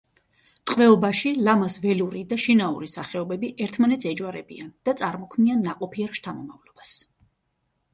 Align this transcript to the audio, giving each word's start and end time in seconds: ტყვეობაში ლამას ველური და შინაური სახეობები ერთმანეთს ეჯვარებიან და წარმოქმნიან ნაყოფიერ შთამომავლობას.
ტყვეობაში 0.69 1.33
ლამას 1.47 1.75
ველური 1.83 2.23
და 2.33 2.39
შინაური 2.45 2.91
სახეობები 2.95 3.53
ერთმანეთს 3.69 4.11
ეჯვარებიან 4.15 4.75
და 4.91 4.99
წარმოქმნიან 5.05 5.67
ნაყოფიერ 5.71 6.21
შთამომავლობას. 6.21 7.01